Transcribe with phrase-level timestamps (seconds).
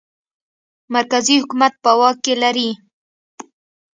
[0.95, 2.69] مرکزي حکومت په واک کې لري.